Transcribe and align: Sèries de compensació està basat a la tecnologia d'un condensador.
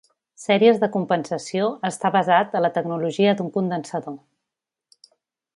Sèries 0.43 0.79
de 0.83 0.87
compensació 0.95 1.67
està 1.91 2.11
basat 2.17 2.57
a 2.57 2.63
la 2.67 2.73
tecnologia 2.81 3.37
d'un 3.43 3.55
condensador. 3.59 4.21